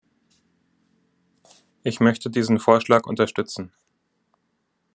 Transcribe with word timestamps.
Ich 1.83 1.99
möchte 1.99 2.31
diesen 2.31 2.57
Vorschlag 2.57 3.05
unterstützen. 3.05 3.71